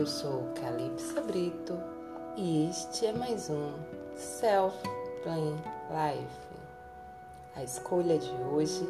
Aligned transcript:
Eu 0.00 0.06
sou 0.06 0.44
Calypsa 0.58 1.20
Brito 1.20 1.78
e 2.34 2.70
este 2.70 3.04
é 3.04 3.12
mais 3.12 3.50
um 3.50 3.74
Self 4.16 4.74
Plan 5.22 5.56
Life. 5.90 6.40
A 7.54 7.62
escolha 7.62 8.16
de 8.16 8.32
hoje 8.50 8.86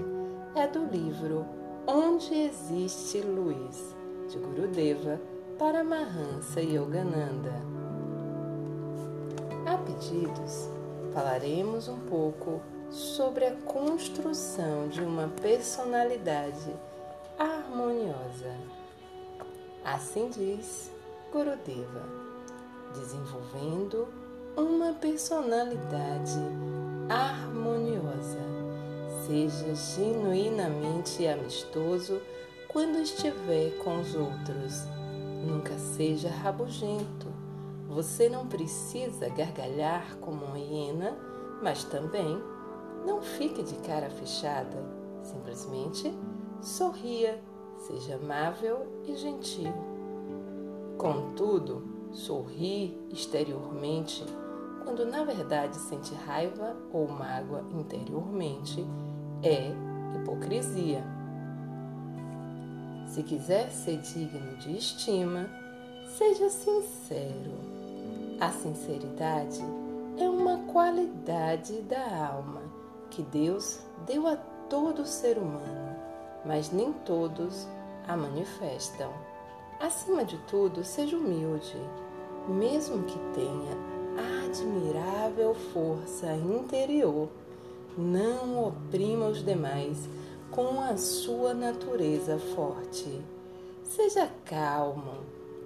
é 0.55 0.69
do 0.69 0.85
livro 0.85 1.45
Onde 1.85 2.33
Existe 2.33 3.23
Luz, 3.23 3.93
de 4.29 4.39
Gurudeva 4.39 5.21
para 5.59 5.83
Mahansa 5.83 6.61
Yogananda. 6.61 7.55
A 9.67 9.79
pedidos, 9.79 10.69
falaremos 11.13 11.89
um 11.89 11.99
pouco 12.09 12.63
sobre 12.89 13.47
a 13.47 13.57
construção 13.63 14.87
de 14.87 15.01
uma 15.01 15.27
personalidade 15.43 16.73
harmoniosa. 17.37 18.55
Assim 19.85 20.31
diz 20.31 21.00
Gurudeva, 21.33 22.03
desenvolvendo 22.93 24.09
uma 24.57 24.93
personalidade 24.95 26.41
harmoniosa. 27.09 28.41
Seja 29.27 29.75
genuinamente 29.75 31.27
amistoso 31.27 32.21
quando 32.69 32.99
estiver 32.99 33.77
com 33.79 34.01
os 34.01 34.15
outros. 34.15 34.85
Nunca 35.47 35.79
seja 35.79 36.29
rabugento. 36.29 37.29
Você 37.89 38.29
não 38.29 38.47
precisa 38.47 39.29
gargalhar 39.29 40.17
como 40.17 40.45
uma 40.45 40.59
hiena, 40.59 41.17
mas 41.63 41.85
também 41.85 42.43
não 43.07 43.23
fique 43.23 43.63
de 43.63 43.77
cara 43.87 44.11
fechada. 44.11 44.85
Simplesmente 45.23 46.13
sorria 46.61 47.41
seja 47.87 48.17
amável 48.17 48.87
e 49.07 49.15
gentil. 49.17 50.00
Contudo, 51.01 51.83
sorri 52.13 52.99
exteriormente 53.11 54.25
quando 54.85 55.07
na 55.07 55.25
verdade 55.25 55.77
sente 55.77 56.15
raiva 56.15 56.77
ou 56.93 57.09
mágoa 57.09 57.65
interiormente 57.73 58.85
é 59.43 59.73
hipocrisia. 60.15 61.03
Se 63.07 63.23
quiser 63.23 63.71
ser 63.71 63.99
digno 63.99 64.57
de 64.59 64.77
estima, 64.77 65.49
seja 66.19 66.51
sincero. 66.51 67.55
A 68.41 68.51
sinceridade 68.51 69.61
é 70.19 70.29
uma 70.29 70.59
qualidade 70.73 71.81
da 71.83 72.27
alma 72.27 72.63
que 73.11 73.23
Deus 73.23 73.81
deu 74.07 74.27
a 74.27 74.37
todo 74.69 75.07
ser 75.07 75.39
humano 75.39 75.91
mas 76.45 76.71
nem 76.71 76.93
todos 76.93 77.67
a 78.07 78.17
manifestam. 78.17 79.13
Acima 79.81 80.27
de 80.27 80.37
tudo, 80.47 80.85
seja 80.85 81.17
humilde, 81.17 81.75
mesmo 82.47 83.03
que 83.05 83.19
tenha 83.35 84.45
admirável 84.45 85.55
força 85.73 86.35
interior. 86.35 87.31
Não 87.97 88.67
oprima 88.67 89.29
os 89.29 89.43
demais 89.43 90.07
com 90.51 90.83
a 90.83 90.99
sua 90.99 91.55
natureza 91.55 92.39
forte. 92.55 93.23
Seja 93.83 94.31
calmo 94.45 95.15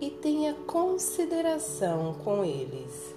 e 0.01 0.11
tenha 0.11 0.55
consideração 0.55 2.15
com 2.25 2.45
eles. 2.45 3.15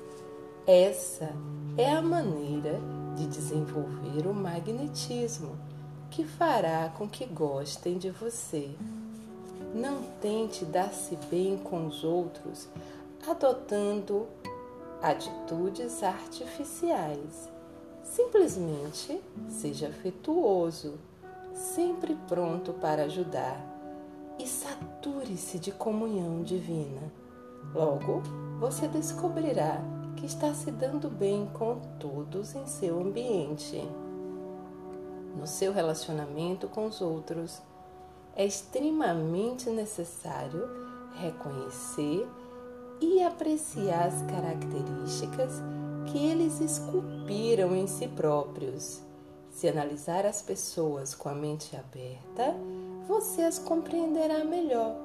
Essa 0.65 1.29
é 1.77 1.91
a 1.91 2.01
maneira 2.01 2.79
de 3.15 3.27
desenvolver 3.27 4.27
o 4.27 4.33
magnetismo 4.33 5.55
que 6.09 6.23
fará 6.23 6.89
com 6.97 7.07
que 7.07 7.25
gostem 7.25 7.99
de 7.99 8.09
você. 8.09 8.71
Não 9.77 10.01
tente 10.19 10.65
dar-se 10.65 11.15
bem 11.29 11.55
com 11.55 11.85
os 11.85 12.03
outros 12.03 12.67
adotando 13.29 14.25
atitudes 15.03 16.01
artificiais. 16.01 17.47
Simplesmente 18.03 19.21
seja 19.47 19.89
afetuoso, 19.89 20.95
sempre 21.53 22.17
pronto 22.27 22.73
para 22.73 23.03
ajudar 23.03 23.61
e 24.39 24.47
sature-se 24.47 25.59
de 25.59 25.71
comunhão 25.71 26.41
divina. 26.41 27.13
Logo, 27.75 28.23
você 28.59 28.87
descobrirá 28.87 29.79
que 30.15 30.25
está 30.25 30.55
se 30.55 30.71
dando 30.71 31.07
bem 31.07 31.47
com 31.53 31.79
todos 31.99 32.55
em 32.55 32.65
seu 32.65 32.99
ambiente 32.99 33.87
no 35.37 35.45
seu 35.45 35.71
relacionamento 35.71 36.67
com 36.67 36.87
os 36.87 36.99
outros, 36.99 37.61
é 38.37 38.45
extremamente 38.45 39.67
necessário 39.71 40.69
reconhecer 41.15 42.29
e 43.01 43.23
apreciar 43.23 44.05
as 44.05 44.21
características 44.21 45.53
que 46.05 46.19
eles 46.19 46.61
esculpiram 46.61 47.75
em 47.75 47.87
si 47.87 48.07
próprios. 48.07 49.01
Se 49.49 49.67
analisar 49.67 50.23
as 50.23 50.43
pessoas 50.43 51.15
com 51.15 51.29
a 51.29 51.33
mente 51.33 51.75
aberta, 51.75 52.55
você 53.07 53.41
as 53.41 53.57
compreenderá 53.57 54.43
melhor 54.45 54.95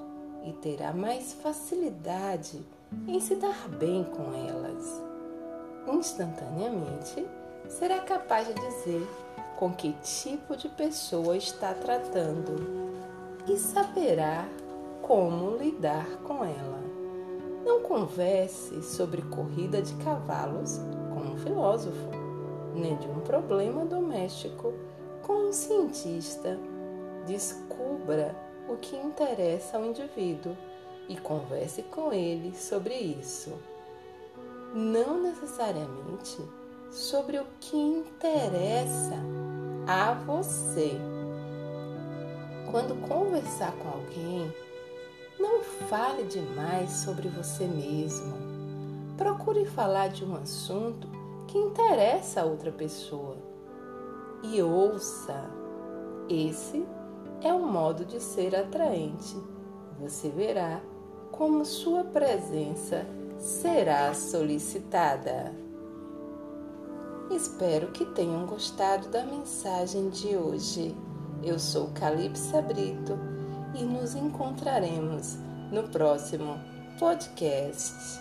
e 0.45 0.53
terá 0.53 0.93
mais 0.93 1.33
facilidade 1.33 2.63
em 3.09 3.19
se 3.19 3.35
dar 3.37 3.67
bem 3.67 4.05
com 4.05 4.35
elas. 4.47 5.03
Instantaneamente, 5.89 7.27
será 7.67 8.01
capaz 8.01 8.47
de 8.47 8.55
dizer 8.55 9.09
com 9.59 9.73
que 9.73 9.95
tipo 10.03 10.55
de 10.55 10.69
pessoa 10.69 11.35
está 11.35 11.73
tratando 11.73 12.92
e 13.49 13.57
saberá 13.57 14.49
como 15.03 15.57
lidar 15.57 16.07
com 16.25 16.45
ela. 16.45 16.83
Não 17.65 17.83
converse 17.83 18.83
sobre 18.83 19.23
corrida 19.23 19.83
de 19.83 19.95
cavalos 19.97 20.81
com 21.13 21.21
um 21.21 21.37
filósofo, 21.37 22.09
nem 22.75 22.97
de 22.97 23.09
um 23.09 23.21
problema 23.21 23.85
doméstico 23.85 24.73
com 25.23 25.49
um 25.49 25.53
cientista. 25.53 26.59
Descubra 27.27 28.35
o 28.69 28.77
que 28.77 28.97
interessa 28.97 29.77
ao 29.77 29.85
indivíduo 29.85 30.57
e 31.09 31.17
converse 31.17 31.83
com 31.83 32.13
ele 32.13 32.57
sobre 32.57 32.95
isso. 32.95 33.53
Não 34.75 35.21
necessariamente 35.21 36.39
sobre 36.91 37.39
o 37.39 37.47
que 37.61 37.77
interessa 37.77 39.17
a 39.87 40.15
você. 40.15 41.12
Quando 42.73 42.97
conversar 43.07 43.71
com 43.73 43.89
alguém, 43.89 44.51
não 45.39 45.63
fale 45.63 46.25
demais 46.25 46.91
sobre 46.91 47.29
você 47.29 47.67
mesmo. 47.67 48.33
Procure 49.19 49.67
falar 49.67 50.09
de 50.09 50.25
um 50.25 50.35
assunto 50.37 51.07
que 51.47 51.59
interessa 51.59 52.41
a 52.41 52.45
outra 52.47 52.73
pessoa. 52.73 53.37
E 54.43 54.63
ouça. 54.63 55.51
Esse 56.31 56.83
é 57.43 57.53
um 57.53 57.67
modo 57.67 58.07
de 58.07 58.19
ser 58.19 58.57
atraente. 58.57 59.37
Você 60.01 60.31
verá 60.31 60.81
como 61.31 61.67
sua 61.67 62.05
presença 62.05 63.05
será 63.39 64.15
solicitada. 64.15 65.55
Espero 67.31 67.89
que 67.89 68.07
tenham 68.07 68.47
gostado 68.47 69.09
da 69.11 69.27
mensagem 69.27 70.09
de 70.09 70.35
hoje. 70.39 70.97
Eu 71.45 71.59
sou 71.59 71.89
Calypsa 71.89 72.63
Brito 72.63 73.19
e 73.75 73.83
nos 73.83 74.15
encontraremos 74.15 75.37
no 75.73 75.83
próximo 75.89 76.57
podcast. 77.01 78.21